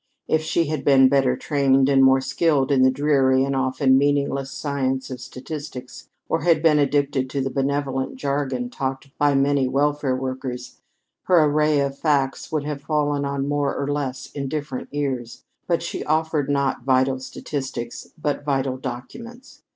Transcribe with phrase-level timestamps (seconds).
[0.27, 4.49] If she had been "better trained," and more skilled in the dreary and often meaningless
[4.49, 10.15] science of statistics, or had become addicted to the benevolent jargon talked by many welfare
[10.15, 10.81] workers,
[11.25, 15.43] her array of facts would have fallen on more or less indifferent ears.
[15.67, 19.61] But she offered not vital statistics, but vital documents.